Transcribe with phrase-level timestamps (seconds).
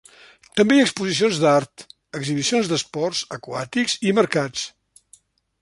[0.59, 1.85] També hi ha exposicions d'art,
[2.21, 4.69] exhibicions d'esports aquàtics i mercats.